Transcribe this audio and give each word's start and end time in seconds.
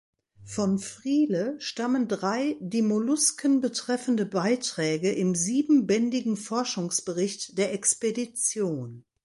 Von 0.45 0.79
Friele 0.79 1.57
stammen 1.61 2.07
drei 2.07 2.55
die 2.59 2.81
Mollusken 2.81 3.61
betreffende 3.61 4.25
Beiträge 4.25 5.11
im 5.11 5.35
siebenbändigen 5.35 6.37
Forschungsbericht 6.37 7.55
der 7.59 7.71
Expedition. 7.75 9.05